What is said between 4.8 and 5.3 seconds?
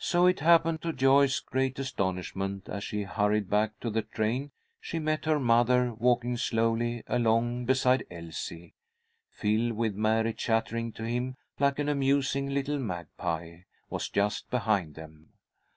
she met